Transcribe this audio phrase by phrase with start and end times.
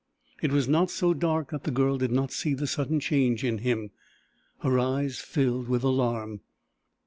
[0.41, 3.59] It was not so dark that the Girl did not see the sudden change in
[3.59, 3.91] him.
[4.61, 6.41] Her eyes filled with alarm.